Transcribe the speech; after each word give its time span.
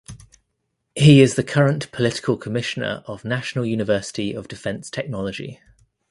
He 0.95 1.21
is 1.21 1.35
the 1.35 1.43
current 1.43 1.91
Political 1.91 2.37
Commissioner 2.37 3.03
of 3.05 3.23
National 3.23 3.67
University 3.67 4.33
of 4.33 4.47
Defense 4.47 4.89
Technology. 4.89 5.61